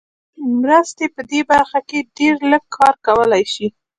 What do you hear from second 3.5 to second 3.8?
شي.